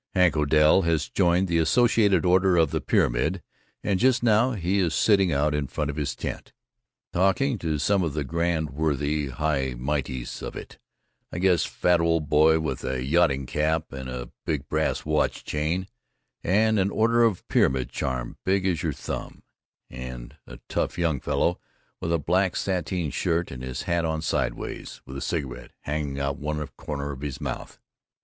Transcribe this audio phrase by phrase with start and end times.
[0.15, 3.43] Hank Odell has joined the Associated Order of the Pyramid
[3.83, 6.53] and just now he is sitting out in front of his tent
[7.13, 10.79] talking to some of the Grand Worthy High Mighties of it
[11.31, 15.87] I guess—fat old boy with a yachting cap and a big brass watch chain
[16.43, 19.43] and an Order of Pyramid charm big as your thumb,
[19.87, 21.59] and a tough young fellow
[21.99, 26.37] with a black sateen shirt and his hat on sideways with a cigarette hanging out
[26.37, 27.77] of one corner of his mouth.